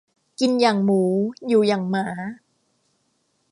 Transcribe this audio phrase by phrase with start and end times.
[0.39, 1.03] กินอย่างหมู
[1.47, 2.07] อยู่อย่างหมา